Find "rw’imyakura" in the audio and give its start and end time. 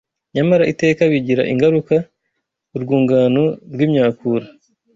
3.71-4.45